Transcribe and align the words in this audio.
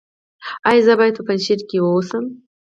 ایا 0.69 0.83
زه 0.87 0.93
باید 0.99 1.17
په 1.17 1.23
پنجشیر 1.27 1.59
کې 1.69 1.77
اوسم؟ 1.81 2.25